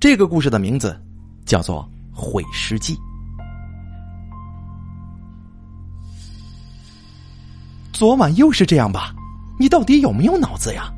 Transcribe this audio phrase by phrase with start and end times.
[0.00, 0.98] 这个故事的名字
[1.44, 2.96] 叫做《毁尸记》。
[7.92, 9.14] 昨晚又是这样吧？
[9.58, 10.90] 你到底有没有脑子呀？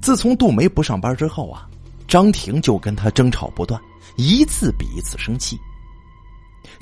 [0.00, 1.68] 自从杜梅不上班之后啊，
[2.08, 3.78] 张婷就跟他争吵不断，
[4.16, 5.58] 一次比一次生气。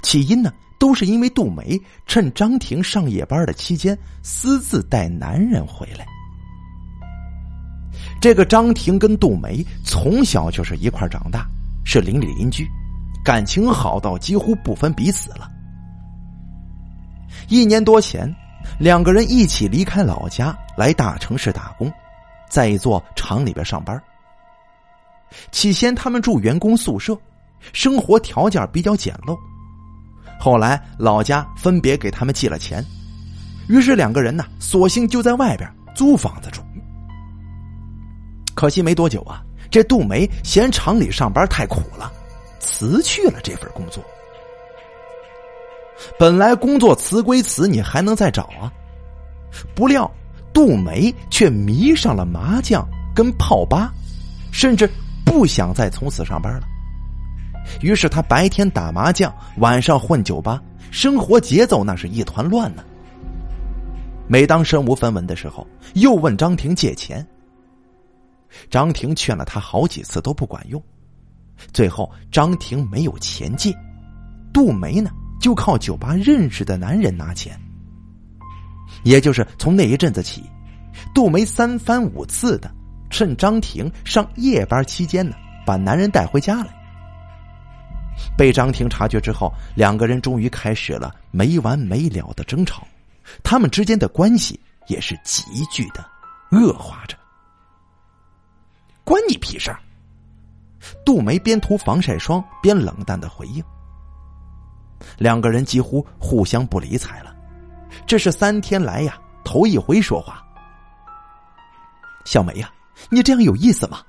[0.03, 1.77] 起因呢，都是因为杜梅
[2.07, 6.07] 趁张婷上夜班的期间，私自带男人回来。
[8.21, 11.47] 这个张婷跟杜梅从小就是一块长大，
[11.85, 12.67] 是邻里邻居，
[13.25, 15.51] 感情好到几乎不分彼此了。
[17.49, 18.35] 一年多前，
[18.79, 21.93] 两个人一起离开老家来大城市打工，
[22.49, 24.03] 在一座厂里边上班。
[25.53, 27.17] 起先他们住员工宿舍，
[27.73, 29.39] 生活条件比较简陋。
[30.39, 32.85] 后来老家分别给他们寄了钱，
[33.69, 36.61] 于是两个人呢，索性就在外边租房子住。
[38.57, 42.11] 可惜没多久啊，这杜梅嫌厂里上班太苦了，
[42.59, 44.03] 辞去了这份工作。
[46.19, 48.73] 本来工作辞归辞，你还能再找啊？
[49.75, 50.11] 不料
[50.55, 52.83] 杜梅却迷上了麻将
[53.15, 53.93] 跟泡吧，
[54.51, 54.91] 甚至
[55.23, 56.63] 不想再从此上班了。
[57.83, 62.83] 于是他白天打麻将，晚上混酒吧，生活节奏那是一团乱呢。
[64.27, 67.27] 每当身无分文的时候，又问张婷借钱。
[68.71, 70.83] 张婷劝了他好几次都不管用，
[71.73, 73.75] 最后张婷没有钱借，
[74.53, 75.11] 杜梅呢？
[75.39, 77.61] 就靠酒吧认识的男人拿钱，
[79.05, 80.43] 也就是从那一阵子起，
[81.15, 82.75] 杜梅三番五次的
[83.11, 86.75] 趁张婷上夜班期间呢，把男人带回家来。
[88.35, 92.89] 被张婷察觉之后，两个人终于开始了没完没了的争吵，
[93.43, 96.03] 他们之间的关系也是急剧的
[96.51, 97.15] 恶化着。
[99.07, 99.79] 关你屁事儿！
[101.05, 103.63] 杜梅边涂防晒霜边冷淡的回应。
[105.17, 107.33] 两个人几乎互相不理睬了，
[108.05, 110.45] 这是三天来呀头一回说话。
[112.25, 112.69] 小梅呀，
[113.09, 114.01] 你这样有意思吗？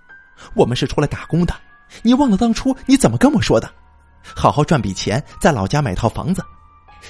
[0.55, 1.53] 我们是出来打工的，
[2.01, 3.71] 你忘了当初你怎么跟我说的？
[4.35, 6.43] 好好赚笔钱，在老家买套房子。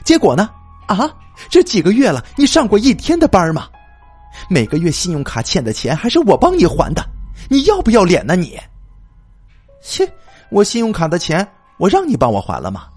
[0.03, 0.49] 结果呢？
[0.87, 1.09] 啊，
[1.49, 3.69] 这几个月了，你上过一天的班吗？
[4.49, 7.01] 每个月信用卡欠的钱还是我帮你还的，
[7.49, 8.35] 你要不要脸呢？
[8.35, 8.59] 你，
[9.81, 10.07] 切，
[10.49, 11.47] 我信用卡的钱
[11.77, 12.87] 我让你帮我还了吗？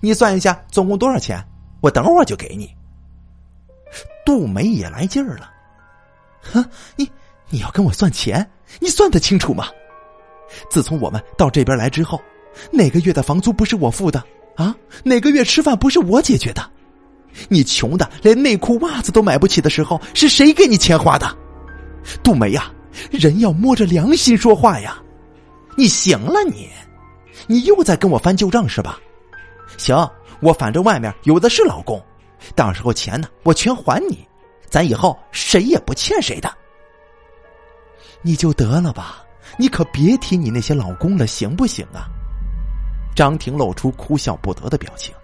[0.00, 1.42] 你算一下，总共多少钱？
[1.80, 2.68] 我等会儿就给你。
[4.24, 5.50] 杜梅也来劲儿了，
[6.40, 6.64] 哼，
[6.96, 7.08] 你
[7.50, 8.50] 你要跟我算钱？
[8.80, 9.68] 你算得清楚吗？
[10.70, 12.20] 自从我们到这边来之后，
[12.70, 14.24] 哪个月的房租不是我付的
[14.56, 14.74] 啊？
[15.02, 16.70] 哪个月吃饭不是我解决的？
[17.48, 21.36] 你穷的连内裤袜子都买不起的时候，是谁给你钱花的？
[22.22, 22.72] 杜梅呀，
[23.10, 25.00] 人要摸着良心说话呀！
[25.76, 26.68] 你行了，你，
[27.46, 28.98] 你又在跟我翻旧账是吧？
[29.76, 30.08] 行，
[30.40, 32.00] 我反正外面有的是老公，
[32.54, 34.26] 到时候钱呢，我全还你，
[34.68, 36.52] 咱以后谁也不欠谁的。
[38.22, 39.24] 你就得了吧，
[39.58, 42.06] 你可别提你那些老公了，行不行啊？
[43.14, 45.14] 张婷露出哭笑不得的表情。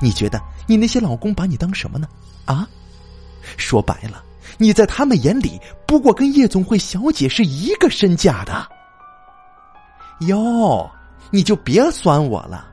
[0.00, 2.08] 你觉得你那些老公把你当什么呢？
[2.44, 2.68] 啊？
[3.56, 4.22] 说白了，
[4.62, 8.64] 你在他们眼里不过跟夜总会小姐是一个身价的。
[10.28, 10.88] 哟，
[11.32, 12.68] 你就别酸我了。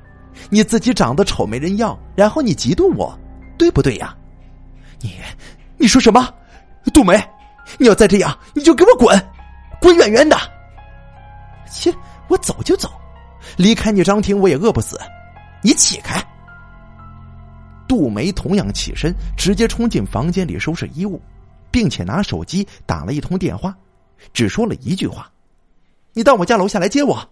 [0.51, 3.17] 你自己长得丑没人要，然后你嫉妒我，
[3.57, 4.15] 对不对呀？
[5.01, 5.15] 你，
[5.79, 6.31] 你说什么？
[6.93, 7.19] 杜梅，
[7.79, 9.27] 你要再这样，你就给我滚，
[9.81, 10.37] 滚远远的。
[11.71, 11.91] 切，
[12.27, 12.87] 我走就走，
[13.57, 14.95] 离开你张婷我也饿不死。
[15.63, 16.23] 你起开。
[17.87, 21.19] 杜梅同样起身，直接冲进房间里收拾衣物，
[21.71, 23.75] 并且拿手机打了一通电话，
[24.33, 25.31] 只说了一句话
[26.13, 27.29] ：“你到我家楼下来接我。”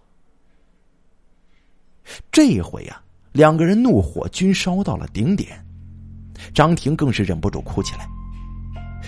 [2.32, 3.00] 这一回呀，
[3.32, 5.64] 两个人怒火均烧到了顶点，
[6.54, 8.08] 张婷更是忍不住哭起来。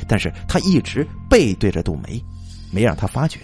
[0.07, 2.23] 但是他一直背对着杜梅，
[2.71, 3.41] 没让她发觉。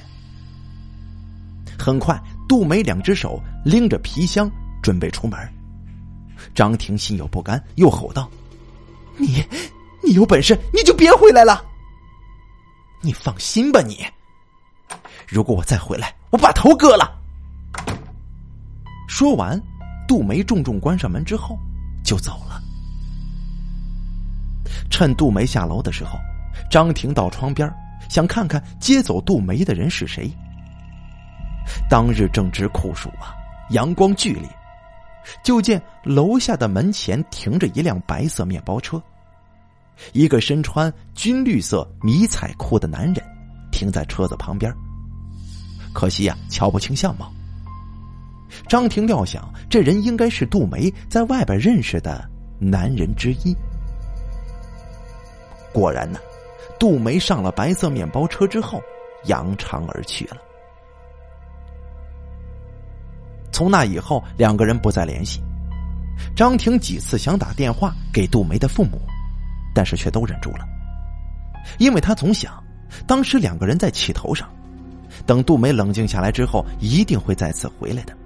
[1.78, 2.18] 很快，
[2.48, 4.50] 杜梅两只手拎着皮箱
[4.82, 5.38] 准备出门，
[6.54, 8.30] 张婷心有不甘，又吼道
[9.18, 9.44] ：“你，
[10.04, 11.64] 你有本事你就别回来了！
[13.00, 14.04] 你放心吧，你，
[15.26, 17.18] 如果我再回来，我把头割了。”
[19.08, 19.60] 说完，
[20.08, 21.56] 杜梅重重关上门之后，
[22.04, 22.60] 就走了。
[24.90, 26.18] 趁杜梅下楼的时候，
[26.70, 27.72] 张婷到窗边
[28.08, 30.30] 想看看接走杜梅的人是谁。
[31.88, 33.34] 当日正值酷暑啊，
[33.70, 34.48] 阳光剧烈，
[35.42, 39.02] 就见楼下的门前停着一辆白色面包车，
[40.12, 43.24] 一个身穿军绿色迷彩裤的男人
[43.70, 44.72] 停在车子旁边，
[45.92, 47.32] 可惜呀，瞧不清相貌。
[48.68, 52.28] 张婷料想，这人应该是杜梅在外边认识的
[52.58, 53.54] 男人之一。
[55.72, 56.18] 果然呢，
[56.78, 58.80] 杜梅上了白色面包车之后，
[59.24, 60.36] 扬长而去了。
[63.52, 65.42] 从那以后，两个人不再联系。
[66.34, 69.00] 张婷几次想打电话给杜梅的父母，
[69.76, 70.66] 但是却都忍住了，
[71.78, 72.64] 因为他总想，
[73.06, 74.48] 当时两个人在气头上，
[75.26, 78.16] 等杜梅冷静下来之后，一定会再次回来的。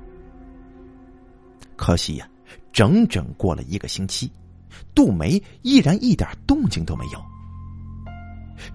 [1.74, 2.28] 可惜呀，
[2.72, 4.30] 整整过了一个星期，
[4.94, 7.20] 杜梅依然一点动静都没有。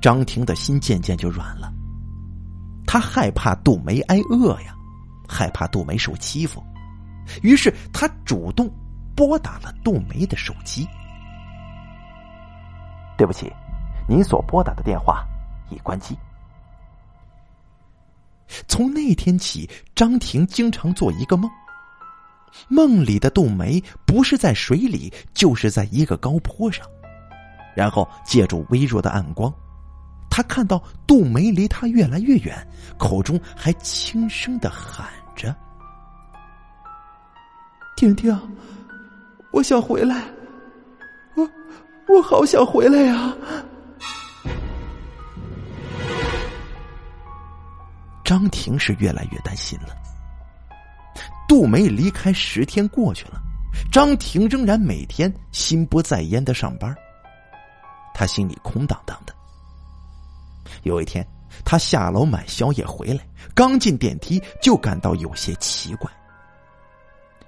[0.02, 1.72] 张婷的心渐渐就软了，
[2.86, 4.76] 他害怕杜梅挨饿呀，
[5.30, 6.62] 害怕杜梅受欺负，
[7.42, 8.70] 于是他主动。
[9.16, 10.86] 拨打了杜梅的手机。
[13.18, 13.52] 对不起，
[14.08, 15.26] 您所拨打的电话
[15.70, 16.18] 已关机。
[18.68, 21.50] 从那天起，张婷经常做一个梦，
[22.68, 26.86] 梦里的杜梅不是在水里，就是在一个高坡上，
[27.76, 29.52] 然后借助微弱的暗光，
[30.30, 32.56] 他看到杜梅离他越来越远，
[32.98, 35.56] 口中还轻声的喊着
[37.98, 38.38] ：“婷婷。”
[39.52, 40.26] 我想回来，
[42.08, 43.36] 我好想回来呀！
[48.24, 49.90] 张婷是越来越担心了。
[51.48, 53.40] 杜梅离开十天过去了，
[53.92, 56.96] 张婷仍然每天心不在焉的上班，
[58.14, 59.34] 他心里空荡荡的。
[60.84, 61.26] 有一天，
[61.64, 63.20] 他下楼买宵夜回来，
[63.54, 66.12] 刚进电梯就感到有些奇怪。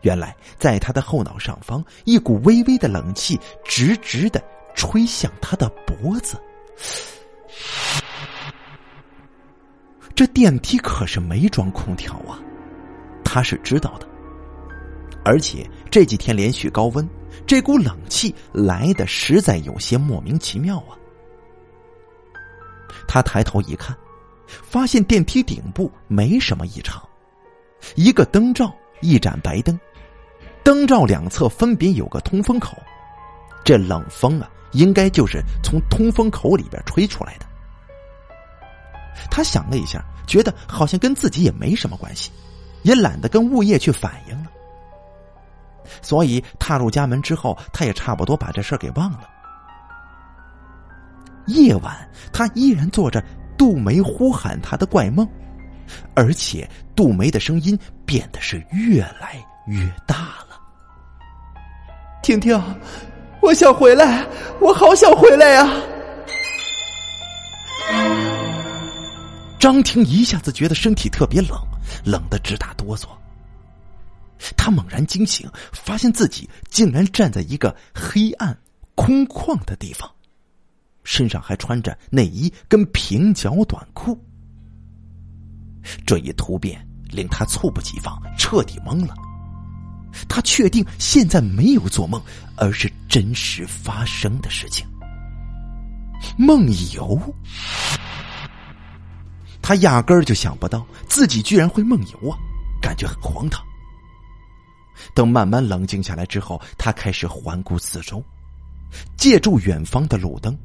[0.02, 4.44] 原来，在他的后脑上方，一股微微的冷气直直的
[4.76, 6.40] 吹向他的脖子。
[10.16, 12.40] 这电梯可是没装空调啊，
[13.24, 14.08] 他是知道的。
[15.24, 17.08] 而且这几天连续高温，
[17.46, 20.96] 这股冷气来的实在有些莫名其妙啊。
[23.08, 23.96] 他抬头一看，
[24.48, 27.02] 发现电梯顶部没什么异常，
[27.96, 29.78] 一个灯罩，一盏白灯。
[30.68, 32.78] 灯罩两侧分别有个通风口，
[33.64, 37.46] 这冷风啊，应该就是从通风口里边吹出来的。
[39.32, 42.32] 他想了一下，觉得好像跟自己也没什么关系，
[42.84, 44.52] 也懒得跟物业去反映了。
[46.02, 49.22] 所以踏入家门之后，他也差不多把这事给忘了。
[51.46, 51.96] 夜晚，
[52.34, 53.24] 他依然做着
[53.58, 55.26] 杜梅呼喊他的怪梦，
[56.14, 60.47] 而且杜梅的声音变得是越来越大了。
[62.28, 62.62] 婷婷，
[63.42, 64.28] 我想回来，
[64.60, 65.82] 我好想回来呀！
[69.58, 71.52] 张婷一下子觉得身体特别冷，
[72.04, 73.06] 冷的直打哆嗦。
[74.58, 78.58] 他猛然惊醒，发现自己竟然站在一个黑暗、
[78.94, 80.12] 空旷的地方，
[81.06, 84.22] 身上还穿着内衣跟平角短裤。
[86.06, 89.16] 这一突变令他猝不及防，彻底懵了。
[90.28, 92.22] 他确定现在没有做梦，
[92.56, 94.88] 而是真实发生的事情。
[96.38, 97.20] 梦游，
[99.62, 102.38] 他压根儿就想不到自己居然会梦游啊，
[102.82, 103.64] 感觉很荒唐。
[105.14, 108.24] 等慢慢冷静下来之后，他开始环顾四周，
[109.16, 110.58] 借助远方的路灯，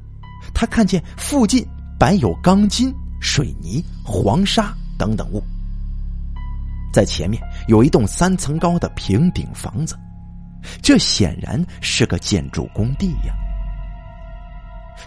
[0.53, 1.63] 他看见附近
[1.99, 5.43] 摆有钢筋、水泥、黄沙等等物。
[6.93, 9.97] 在前面有一栋三层高的平顶房子，
[10.81, 13.33] 这显然是个建筑工地呀。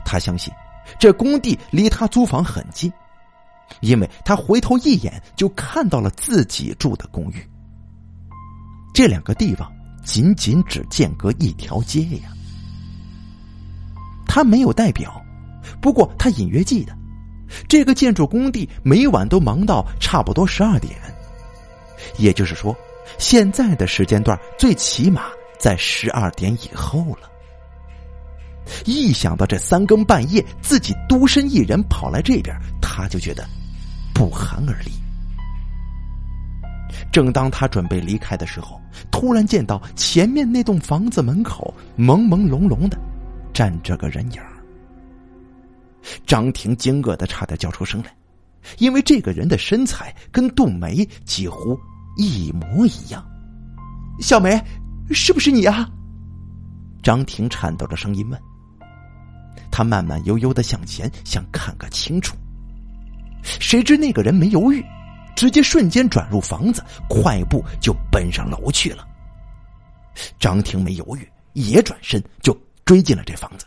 [0.05, 0.53] 他相信，
[0.99, 2.93] 这工地离他租房很近，
[3.81, 7.49] 因为他回头一眼就看到了自己住的公寓。
[8.93, 12.31] 这两个地方仅仅只间隔一条街呀。
[14.27, 15.23] 他没有代表，
[15.81, 16.93] 不过他隐约记得，
[17.69, 20.99] 这个建筑工地每晚都忙到差不多十二点。
[22.19, 22.77] 也就是说，
[23.19, 25.25] 现在的时间段最起码
[25.59, 27.31] 在十二点以后了。
[28.85, 33.47] 一想到这三更半夜自己独身一人跑来这边，他就觉得
[34.13, 34.91] 不寒而栗。
[37.13, 42.99] 正当他准备离开的时候，突然见到前面那栋房子门口朦朦胧胧的
[43.53, 44.41] 站着个人影
[46.27, 48.13] 张婷惊愕的差点叫出声来，
[48.79, 51.79] 因为这个人的身材跟杜梅几乎。
[52.19, 53.23] 一模一样，
[54.21, 54.59] 小梅，
[55.11, 55.87] 是不是你啊？
[57.03, 58.41] 张婷颤抖着声音问。
[59.71, 62.35] 他慢慢悠悠的向前，想看个清楚。
[63.43, 64.83] 谁知那个人没犹豫，
[65.37, 69.07] 直接瞬间转入房子，快步就奔上楼去了。
[70.39, 73.67] 张婷没犹豫，也转身就追进了这房子。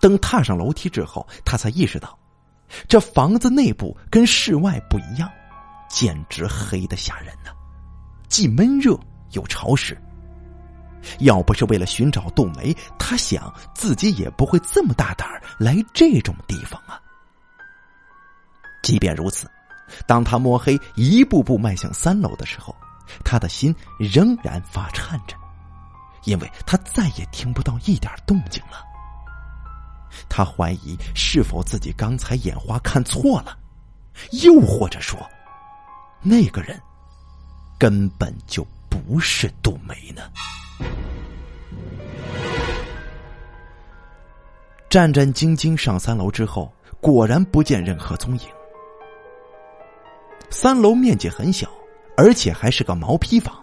[0.00, 2.18] 等踏上楼梯之后，他才意识到，
[2.86, 5.30] 这房子内部跟室外不一样，
[5.88, 7.50] 简直黑的吓人呢，
[8.28, 8.98] 既闷热
[9.32, 9.96] 又潮湿。
[11.20, 17.00] 要不是为了寻找杜梅，他想自己也不会这么大胆来这种地方啊。
[18.82, 19.48] 即便如此，
[20.06, 22.74] 当他摸黑一步步迈向三楼的时候，
[23.24, 25.36] 他的心仍然发颤着，
[26.24, 28.84] 因为他再也听不到一点动静了。
[30.28, 33.56] 他怀疑是否自己刚才眼花看错了，
[34.42, 35.18] 又或者说，
[36.22, 36.80] 那个人
[37.78, 40.22] 根本就不是杜梅呢？
[44.88, 48.48] 战战兢兢上三楼之后，果然不见任何踪影。
[50.50, 51.68] 三楼面积很小，
[52.16, 53.54] 而且还是个毛坯房，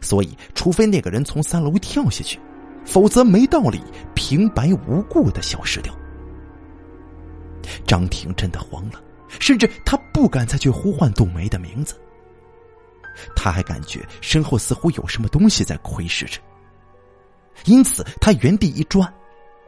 [0.00, 2.38] 所以除非那个人从三楼跳下去，
[2.86, 3.82] 否则没道理
[4.14, 5.94] 平白无故的消失掉。
[7.86, 9.02] 张婷真的慌了，
[9.40, 12.00] 甚至他不敢再去呼唤杜梅的名字。
[13.34, 16.40] 他还感觉身后似乎有什么东西在窥视着，
[17.64, 19.12] 因此他原地一转，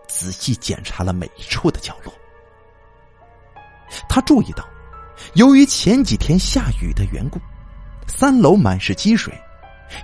[0.06, 2.12] 仔细检查了每一处的角落。
[4.08, 4.64] 他注意到。
[5.34, 7.40] 由于前几天下雨的缘故，
[8.06, 9.34] 三楼满是积水，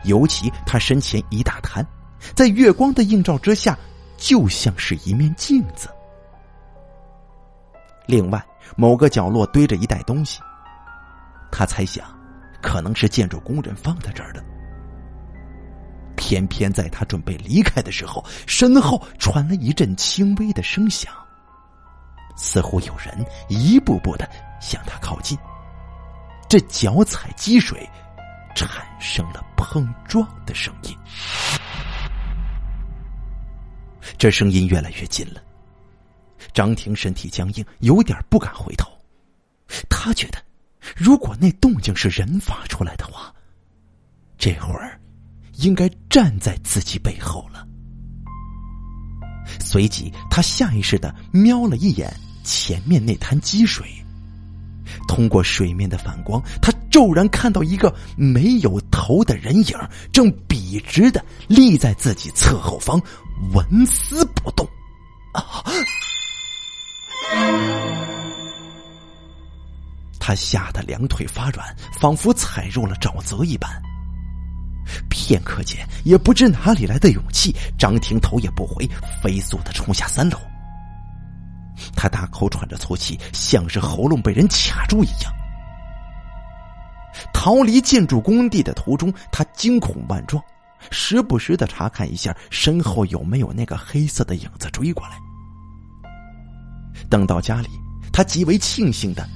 [0.03, 1.87] 尤其他身前一大滩，
[2.35, 3.79] 在月光的映照之下，
[4.17, 5.89] 就像是一面镜子。
[8.07, 8.45] 另外，
[8.77, 10.41] 某个角落堆着一袋东西，
[11.51, 12.07] 他猜想，
[12.63, 14.43] 可能是建筑工人放在这儿的。
[16.17, 21.13] 偏偏在他准备离开的时候，身后传来一阵轻微的声响。
[22.37, 24.29] 似乎有人一步步的
[24.61, 25.39] 向他靠近，
[26.49, 27.89] 这脚踩积水，
[28.55, 30.94] 产生了碰撞的声音。
[34.25, 35.43] 这声音越来越近了，
[36.55, 38.91] 张婷身体僵硬，有点不敢回头。
[39.91, 40.39] 他觉得，
[40.97, 43.31] 如果那动静是人发出来的话，
[44.39, 44.99] 这会儿
[45.57, 47.69] 应该站在自己背后了。
[49.61, 52.11] 随即，他下意识的瞄了一眼
[52.43, 53.87] 前面那滩积水。
[55.09, 59.79] 通过水面的反光，他骤然看到一个没有头的人影，
[60.13, 63.01] 正笔直的立在自己侧后方，
[63.53, 64.67] 纹丝不动。
[65.33, 65.65] 啊！
[70.21, 73.71] 他吓得两腿发软，仿佛踩入了沼泽一般。
[75.11, 78.89] 片刻间，也不知哪里来的勇气，张婷头也不回，
[79.23, 80.39] 飞速的冲下三楼。
[82.05, 85.33] 他大口喘着粗气，像是喉咙被人卡住一样。
[87.33, 90.43] 逃离建筑工地的途中，他惊恐万状，
[90.91, 95.17] 时不时的查看一下身后有没有那个黑色的影子追过来。
[97.09, 97.69] 等到家里，
[98.13, 99.27] 他极为庆幸的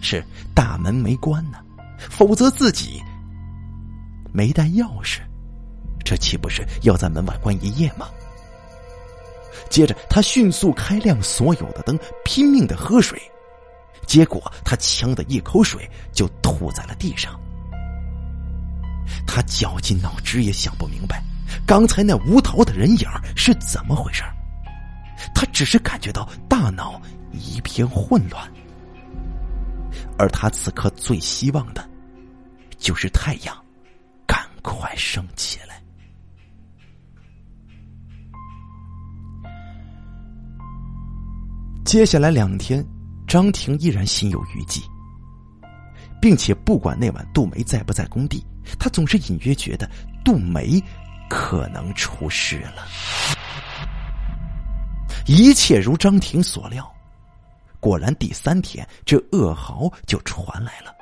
[0.00, 0.20] 是
[0.56, 1.58] 大门没关呢，
[2.10, 3.00] 否则自己。
[4.32, 5.20] 没带钥匙，
[6.04, 8.08] 这岂不是要在门外关一夜吗？
[9.70, 13.20] 接着，他迅速开亮所有的灯，拼命的喝水，
[14.06, 17.38] 结果他呛的一口水就吐在了地上。
[19.26, 21.22] 他绞尽脑汁也想不明白，
[21.66, 24.22] 刚才那无头的人影是怎么回事
[25.34, 27.00] 他只是感觉到大脑
[27.32, 28.50] 一片混乱，
[30.18, 31.88] 而他此刻最希望的，
[32.78, 33.56] 就是太阳
[34.26, 34.46] 赶。
[34.60, 35.77] 快升起来！
[41.88, 42.86] 接下来两天，
[43.26, 44.82] 张婷依然心有余悸，
[46.20, 48.46] 并且不管那晚杜梅在不在工地，
[48.78, 49.88] 他总是隐约觉得
[50.22, 50.78] 杜梅
[51.30, 52.86] 可能出事了。
[55.24, 56.86] 一切如张婷所料，
[57.80, 60.94] 果然第三天，这噩耗就传来了。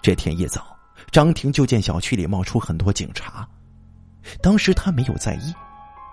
[0.00, 0.68] 这天一早。
[1.10, 3.44] 张婷就见小区里冒出很多警察，
[4.40, 5.52] 当时她没有在意，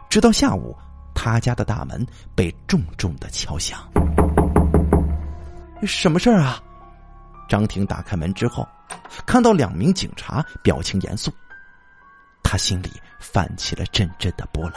[0.10, 0.76] 直到下午，
[1.14, 3.80] 他家的大门被重重的敲响。
[5.84, 6.62] 什么事儿啊？
[7.48, 8.68] 张婷打开门之后，
[9.26, 11.34] 看到两名警察，表情严肃，
[12.44, 14.76] 他心里泛起了阵阵的波澜。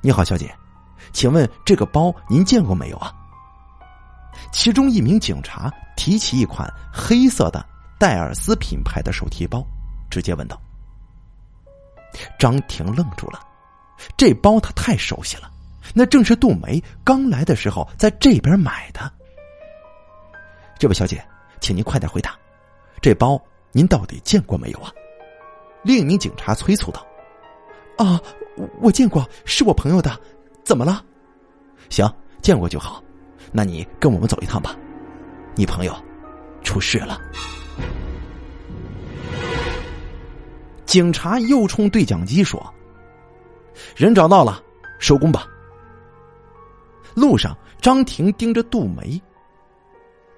[0.00, 0.54] 你好，小姐，
[1.12, 3.12] 请问这个包您见过没有啊？
[4.52, 7.64] 其中一名警察提起一款黑色的。
[7.98, 9.66] 戴尔斯品牌的手提包，
[10.10, 10.60] 直接问道
[12.38, 13.40] ：“张婷愣住了，
[14.16, 15.50] 这包他太熟悉了，
[15.94, 19.12] 那正是杜梅刚来的时候在这边买的。”
[20.78, 21.24] 这位小姐，
[21.60, 22.36] 请您快点回答，
[23.00, 23.40] 这包
[23.72, 24.92] 您到底见过没有啊？
[25.82, 27.06] 另一名警察催促道
[27.96, 28.20] ：“啊，
[28.80, 30.20] 我见过，是我朋友的，
[30.64, 31.02] 怎么了？
[31.88, 32.12] 行，
[32.42, 33.02] 见过就好。
[33.52, 34.76] 那你跟我们走一趟吧。
[35.54, 35.96] 你朋友
[36.62, 37.18] 出事了。”
[40.84, 42.60] 警察又冲对讲机说
[43.94, 44.62] ：“人找到了，
[44.98, 45.46] 收工吧。”
[47.14, 49.20] 路上，张婷盯着杜梅。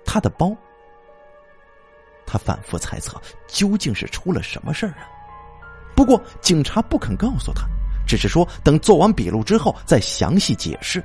[0.05, 0.57] 她的包，
[2.25, 5.09] 他反复猜测究竟是出了什么事儿啊？
[5.95, 7.67] 不过警察不肯告诉他，
[8.07, 11.03] 只是说等做完笔录之后再详细解释。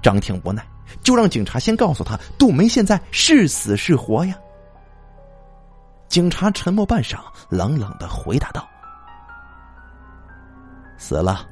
[0.00, 0.64] 张婷无奈，
[1.02, 4.36] 就让警察先告诉他杜梅现在是死是活呀。
[6.08, 7.18] 警察沉默半晌，
[7.50, 8.66] 冷冷的回答道
[10.98, 11.48] ：“死了。”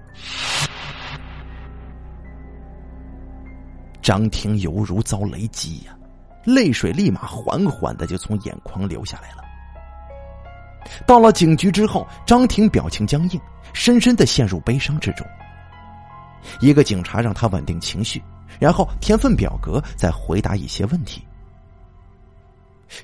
[4.03, 5.97] 张婷犹如遭雷击呀，
[6.45, 9.43] 泪水立马缓缓的就从眼眶流下来了。
[11.07, 13.41] 到了警局之后，张婷表情僵硬，
[13.73, 15.27] 深深的陷入悲伤之中。
[16.61, 18.23] 一个警察让他稳定情绪，
[18.61, 21.27] 然后填份表格，再回答一些问题。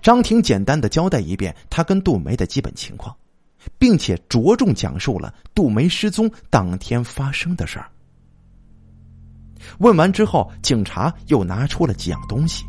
[0.02, 3.16] 张婷简单的交代一遍他跟杜梅的基本情况，
[3.78, 7.90] 并且着重讲述了杜梅失踪当天发生的事儿。
[9.78, 12.64] 问完之后，警察又拿出了几样东西，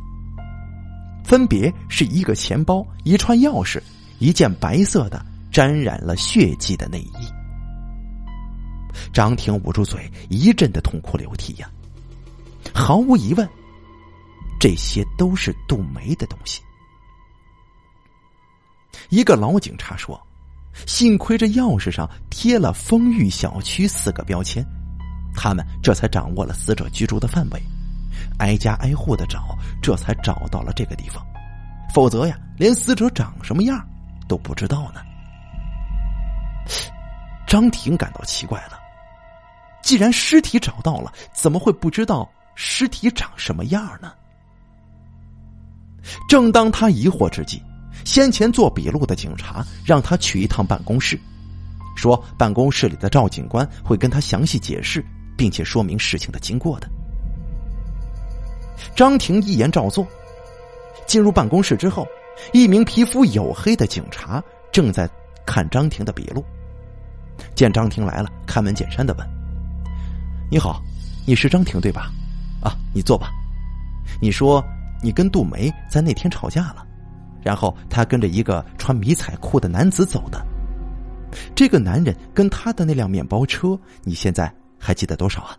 [1.24, 3.82] 分别是一个钱包、一串钥匙、
[4.20, 7.28] 一件白色的沾染了血迹的内衣。
[9.14, 11.70] 张婷捂住嘴，一阵的痛哭流涕呀。
[12.74, 13.50] 毫无疑问，
[14.60, 16.62] 这些都是杜梅的东西。
[19.10, 20.22] 一个老警察说
[20.86, 24.66] ：“幸亏这钥匙上贴了‘丰裕小区’四个标签。”
[25.34, 27.62] 他们这才掌握了死者居住的范围，
[28.40, 31.26] 挨家挨户的找，这才找到了这个地方。
[31.94, 33.82] 否则呀，连死者长什么样
[34.28, 35.02] 都不知道呢。
[37.48, 38.80] 张婷感到奇怪了，
[39.82, 44.14] 既然尸体找到了，怎么会不知道尸体长什么样呢？
[46.28, 47.62] 正当他疑惑之际，
[48.12, 51.18] 先前做笔录的警察让他去一趟办公室，
[51.96, 55.02] 说办公室里的赵警官会跟他详细解释。
[55.38, 56.88] 并且说明事情的经过的。
[58.96, 60.06] 张婷一言照做，
[61.08, 62.06] 进入办公室之后，
[62.54, 65.10] 一名皮肤黝黑的警察正在
[65.44, 66.46] 看张婷的笔录。
[67.56, 69.28] 见张婷来了，开门见山的问
[70.52, 70.80] ：“你好，
[71.26, 72.12] 你是张婷对吧？
[72.62, 73.32] 啊，你坐吧。
[74.22, 74.64] 你说
[75.02, 76.86] 你跟杜梅在那天吵架了，
[77.44, 80.46] 然后他跟着一个穿迷彩裤的男子走的。
[81.56, 85.56] 这个男人跟他的那辆面包车，你现在？”还记得多少啊？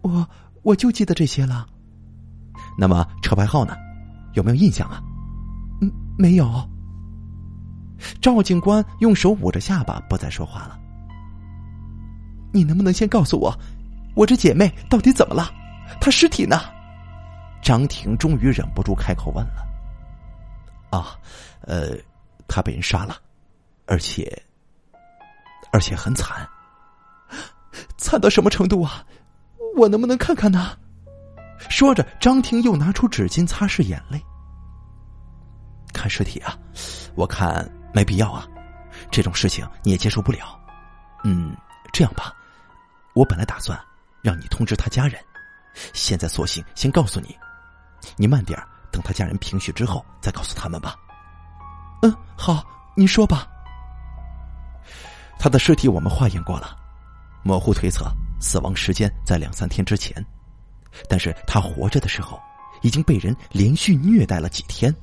[0.00, 0.26] 我
[0.62, 1.66] 我就记得这些了。
[2.78, 3.76] 那么车牌号呢？
[4.32, 5.02] 有没有印象啊？
[5.82, 6.66] 嗯，没有。
[8.22, 10.78] 赵警官用手捂着下巴，不再说话了。
[12.54, 13.54] 你能不能先告诉我，
[14.16, 15.50] 我这姐妹到底怎么了？
[16.00, 16.58] 她尸体呢？
[17.62, 19.62] 张婷终于忍不住开口问了。
[20.90, 21.18] 啊，
[21.62, 21.96] 呃，
[22.48, 23.16] 他被人杀了，
[23.86, 24.30] 而且，
[25.72, 26.48] 而且很惨。
[27.96, 29.04] 惨到什么程度啊？
[29.76, 30.76] 我能不能看看呢？
[31.68, 34.20] 说着，张婷又拿出纸巾擦拭眼泪。
[35.92, 36.58] 看尸体啊，
[37.14, 38.46] 我看没必要啊，
[39.10, 40.58] 这种事情你也接受不了。
[41.22, 41.54] 嗯，
[41.92, 42.34] 这样吧，
[43.14, 43.78] 我本来打算
[44.22, 45.22] 让你通知他家人，
[45.92, 47.38] 现在索性先告诉你，
[48.16, 50.96] 你慢点儿等他家人平息之后再告诉他们吧。
[52.02, 52.64] 嗯，好，
[52.96, 53.46] 你说吧。
[55.38, 56.76] 他的尸体我们化验过了。
[57.42, 58.04] 模糊推测，
[58.38, 60.22] 死亡时间在两三天之前，
[61.08, 62.38] 但是他活着的时候
[62.82, 64.94] 已经被人连续虐待了几天。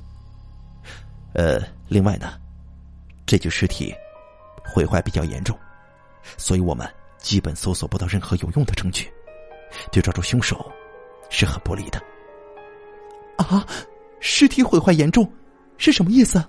[1.34, 2.38] 呃，另外呢，
[3.26, 3.92] 这具尸体
[4.64, 5.58] 毁坏比较严重，
[6.36, 9.12] 所以我们基本搜索不到任何有用的证据，
[9.90, 10.70] 对抓住凶手
[11.30, 12.00] 是很不利的。
[13.38, 13.66] 啊，
[14.20, 15.30] 尸体毁坏严重
[15.78, 16.44] 是什么意思？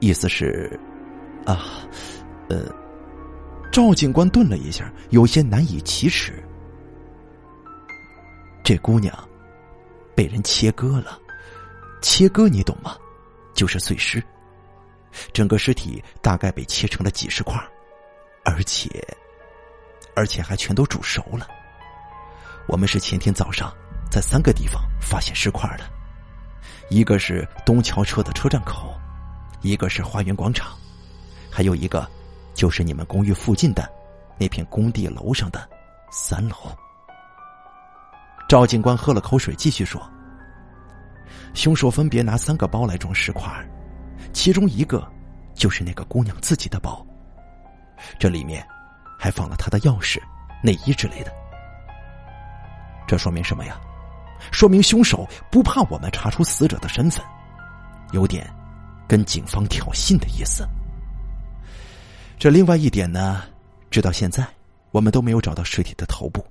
[0.00, 0.78] 意思是，
[1.46, 1.86] 啊，
[2.48, 2.66] 呃。
[3.70, 6.44] 赵警官顿了一下，有些难以启齿。
[8.62, 9.16] 这姑娘
[10.14, 11.18] 被人切割了，
[12.02, 12.98] 切割你懂吗？
[13.54, 14.22] 就是碎尸。
[15.32, 17.58] 整个尸体大概被切成了几十块，
[18.44, 18.90] 而且，
[20.14, 21.48] 而且还全都煮熟了。
[22.68, 23.72] 我们是前天早上
[24.12, 25.84] 在三个地方发现尸块的，
[26.90, 28.94] 一个是东桥车的车站口，
[29.62, 30.76] 一个是花园广场，
[31.50, 32.06] 还有一个。
[32.54, 33.90] 就是你们公寓附近的
[34.36, 35.66] 那片工地楼上的
[36.10, 36.54] 三楼。
[38.46, 39.98] 赵警官喝了口水，继续说
[41.56, 43.50] ：“凶手分别拿三个包来装尸块，
[44.34, 45.10] 其中一个
[45.54, 47.02] 就是那个姑娘自己的包。
[48.18, 48.62] 这里面
[49.18, 50.20] 还放了她的钥匙、
[50.62, 51.32] 内衣之类的。
[53.08, 53.80] 这说明什么呀？
[54.50, 57.24] 说明凶手不怕我们查出死者的身份，
[58.12, 58.50] 有点
[59.06, 60.66] 跟警方挑衅的意思。
[62.38, 63.42] 这另外一点呢，
[63.90, 64.46] 直到现在
[64.90, 66.44] 我们都没有找到尸体的头部，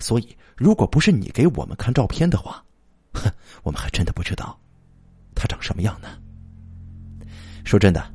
[0.00, 2.64] 所以如果不是你给我们看照片的话，
[3.12, 3.30] 哼，
[3.62, 4.58] 我们还真的不知道
[5.34, 6.08] 她长什么样呢。
[7.64, 8.10] 说真的，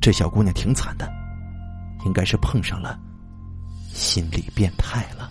[0.00, 1.10] 这小姑娘挺惨的，
[2.04, 2.98] 应该是碰上了
[3.92, 5.30] 心理变态了。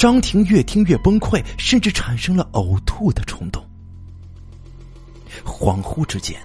[0.00, 3.62] 张婷越听越崩溃，甚至产生了呕吐的冲动。
[5.44, 6.40] 恍惚之间，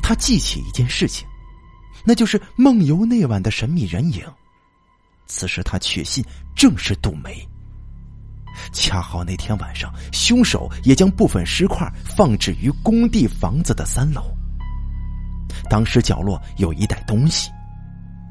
[0.00, 1.26] 他记起一件事情，
[2.04, 4.24] 那就是梦游那晚的神秘人影。
[5.26, 7.44] 此时他确信正是杜梅。
[8.72, 14.22] 恰好那天晚上，凶手也将部分石块放置于工地房子的三楼。
[15.68, 17.50] 当时角落有一袋东西，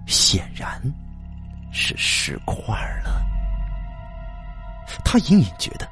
[0.07, 0.81] 显然
[1.69, 3.26] 是石块了。
[5.03, 5.87] 他隐隐觉得，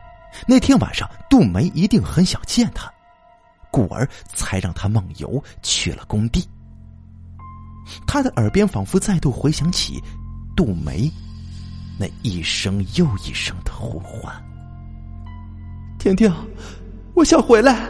[0.47, 2.91] 那天晚上杜梅一定很想见他，
[3.71, 6.47] 故而才让他梦游去了工地。
[8.07, 10.01] 他的耳边仿佛再度回响起
[10.55, 11.11] 杜梅
[11.99, 14.33] 那一声又一声的呼唤
[15.99, 16.33] ：“婷婷，
[17.13, 17.87] 我想回来，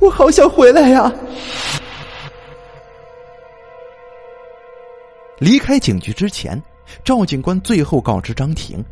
[0.00, 1.10] 我好想回来呀！”
[5.38, 6.62] 离开警局之前，
[7.04, 8.84] 赵警官最后告知张婷。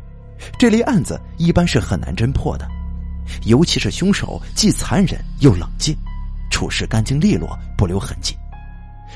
[0.57, 2.67] 这类案子一般是很难侦破的，
[3.45, 5.95] 尤其是凶手既残忍又冷静，
[6.51, 8.35] 处事干净利落，不留痕迹，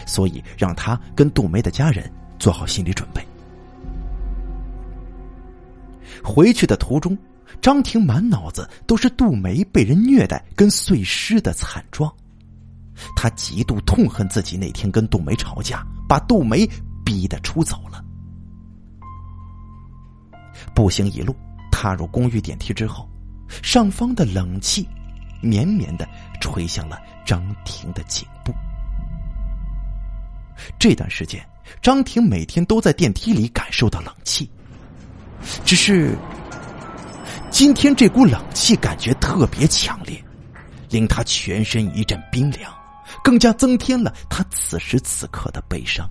[0.05, 3.21] 所以让他跟杜梅的家人做好心理准备。
[6.23, 7.17] 回去的途中，
[7.61, 12.11] 张婷满脑子都是杜梅被人虐待跟碎尸的惨状，
[13.15, 16.69] 他极度痛恨自己那天跟杜梅吵架，把杜梅
[17.05, 18.03] 逼得出走了。
[20.79, 21.35] 步行一路，
[21.69, 23.05] 踏入公寓电梯之后，
[23.61, 24.87] 上方的冷气
[25.41, 26.07] 绵绵的
[26.39, 28.53] 吹向了张婷的颈部。
[30.79, 31.45] 这段时间，
[31.81, 34.49] 张婷每天都在电梯里感受到冷气，
[35.65, 36.17] 只是
[37.51, 40.23] 今天这股冷气感觉特别强烈，
[40.89, 42.73] 令他全身一阵冰凉，
[43.21, 46.09] 更加增添了他此时此刻的悲伤。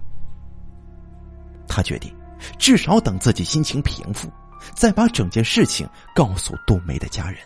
[1.67, 2.15] 他决定。
[2.57, 4.31] 至少等自己心情平复，
[4.75, 7.41] 再把整件事情告诉杜梅的家人。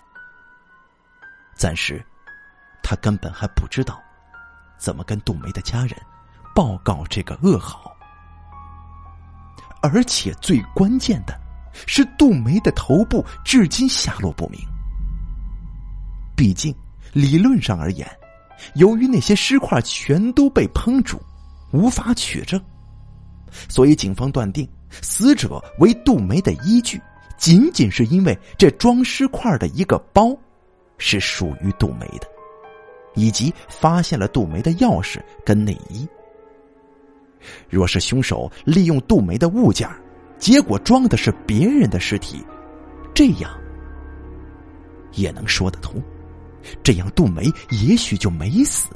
[1.54, 2.04] 暂时，
[2.82, 4.02] 他根本还不知道
[4.78, 5.96] 怎么跟杜梅的家人
[6.54, 7.94] 报告这个噩耗。
[9.80, 11.38] 而且最关键的
[11.86, 14.60] 是，杜梅的头部至今下落不明。
[16.36, 16.74] 毕竟，
[17.12, 18.08] 理论上而言，
[18.74, 21.20] 由于那些尸块全都被烹煮，
[21.72, 22.60] 无法取证，
[23.68, 24.68] 所以警方断定。
[25.00, 27.00] 死者为杜梅的依据，
[27.38, 30.36] 仅仅是因为这装尸块的一个包
[30.98, 32.26] 是属于杜梅的，
[33.14, 36.06] 以及发现了杜梅的钥匙跟内衣。
[37.68, 39.88] 若是凶手利用杜梅的物件，
[40.38, 42.44] 结果装的是别人的尸体，
[43.14, 43.50] 这样
[45.12, 46.00] 也能说得通。
[46.84, 48.90] 这样杜梅也许就没死。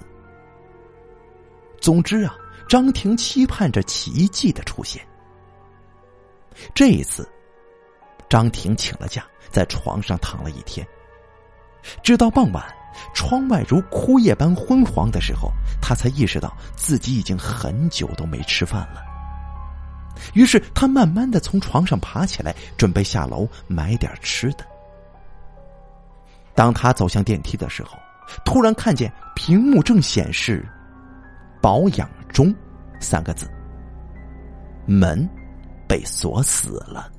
[1.80, 2.36] 总之啊，
[2.68, 5.04] 张婷期盼着奇迹的出现。
[6.74, 7.28] 这一次，
[8.28, 10.86] 张婷请了假，在床上躺了一天。
[12.02, 12.64] 直到傍晚，
[13.14, 19.02] 窗外如枯叶般昏黄的时候，他才意识到自己已经很久都没吃饭了。
[20.34, 24.64] 于是，他慢慢的从床上爬起来，准备下楼买点吃的。
[26.54, 27.98] 当他走向电梯的时候，
[28.44, 30.66] 突然看见屏幕正显示
[31.60, 32.52] “保养中”
[32.98, 33.46] 三个字，
[34.86, 35.28] 门。
[35.88, 37.10] 被锁死了，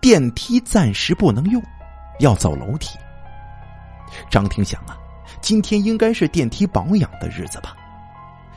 [0.00, 1.62] 电梯暂时不能用，
[2.20, 2.98] 要走楼梯。
[4.30, 4.96] 张婷想啊，
[5.40, 7.76] 今天应该是电梯保养的日子吧？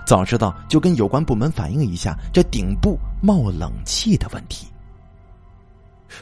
[0.05, 4.67] 早知道就跟有关部门反映一下这顶部冒冷气的问题。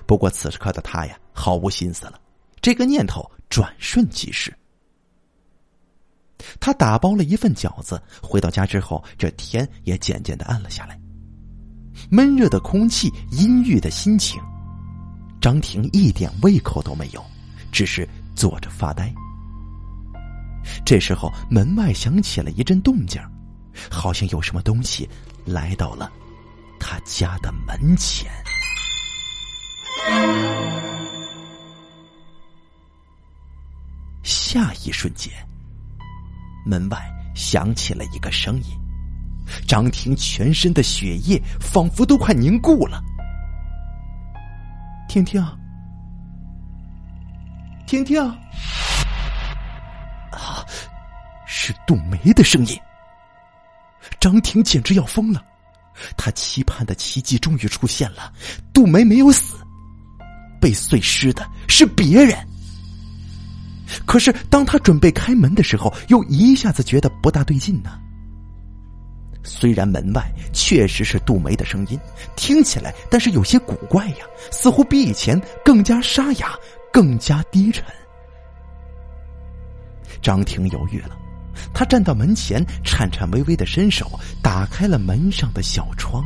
[0.06, 2.20] 不过此时刻的他呀，毫无心思了，
[2.62, 4.56] 这个念头转瞬即逝。
[6.60, 11.01] 他打包了一份饺子，回到家之后，这天也渐渐的暗了下来。
[12.10, 14.42] 闷热的空气，阴郁的心情，
[15.40, 17.24] 张婷一点胃口都没有，
[17.72, 19.14] 只是坐着发呆。
[20.86, 23.22] 这时候门外响起了一阵动静，
[23.90, 25.10] 好像有什么东西
[25.46, 26.12] 来到了
[26.80, 28.32] 他家的门前。
[34.24, 35.32] 下一瞬间，
[36.66, 37.00] 门外
[37.34, 38.81] 响起了一个声音。
[39.68, 43.02] 张婷全身的血液仿佛都快凝固了。
[45.08, 45.44] 婷婷，
[47.86, 48.22] 婷婷，
[50.32, 50.66] 啊，
[51.46, 52.80] 是杜梅的声音。
[54.20, 55.44] 张婷简直要疯了，
[56.16, 58.32] 她期盼的奇迹终于出现了，
[58.74, 59.58] 杜梅没有死，
[60.60, 62.38] 被碎尸的是别人。
[64.06, 68.00] 可是，当他准备开门的时候，又一下子觉得不大对劲呢。
[69.44, 70.24] 虽然门外
[70.54, 72.00] 确实是杜梅的声音，
[72.36, 76.56] 听起来但是有些古怪呀，似乎比以前更加沙哑，
[76.92, 77.84] 更加低沉。
[80.22, 81.18] 张婷犹豫了，
[81.74, 84.08] 他站到门前，颤颤巍巍的伸手
[84.44, 86.24] 打开了门上的小窗。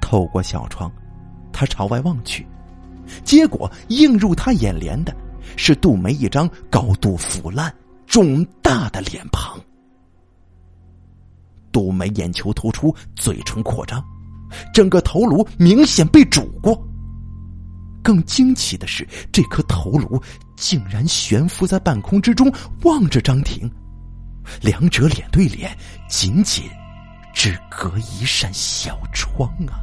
[0.00, 0.90] 透过小窗，
[1.52, 2.46] 他朝外望去，
[3.24, 5.12] 结果映入他眼帘的
[5.56, 7.74] 是杜梅一张高度腐烂、
[8.06, 9.60] 肿大的脸庞。
[11.76, 14.02] 杜梅眼球突出，嘴唇扩张，
[14.72, 16.82] 整个头颅明显被煮过。
[18.02, 20.18] 更惊奇的是，这颗头颅
[20.56, 22.50] 竟然悬浮在半空之中，
[22.84, 23.70] 望着张婷，
[24.62, 25.76] 两者脸对脸，
[26.08, 26.64] 仅仅
[27.34, 29.76] 只隔一扇小窗啊！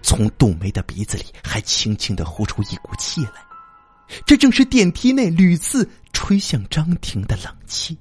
[0.00, 3.32] 从杜梅的鼻子里还轻轻的呼出一股气来。
[4.24, 7.96] 这正是电梯内屡次吹向张婷的冷气。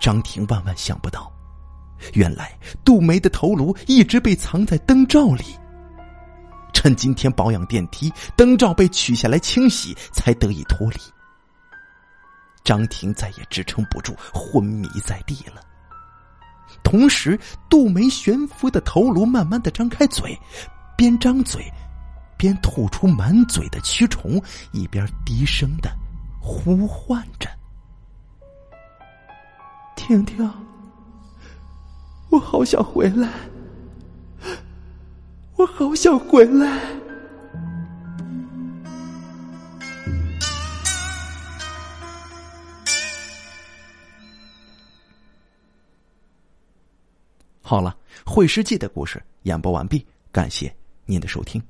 [0.00, 1.32] 张婷万万想不到，
[2.14, 5.44] 原来杜梅的头颅一直被藏在灯罩里。
[6.72, 10.98] 趁今天保养电梯，灯罩被取下来清洗，才得以脱离。
[12.64, 15.60] 张婷再也支撑不住，昏迷在地了。
[16.82, 20.36] 同时，杜梅悬浮的头颅慢慢的张开嘴，
[20.96, 21.70] 边张嘴。
[22.42, 25.88] 边吐出满嘴的蛆虫，一边低声的
[26.40, 27.48] 呼唤着
[29.94, 30.52] ：“婷婷，
[32.30, 33.30] 我好想回来，
[35.54, 36.80] 我好想回来。”
[47.62, 47.96] 好了，
[48.28, 50.74] 《会世记》的故事演播完毕，感谢
[51.06, 51.62] 您的收听。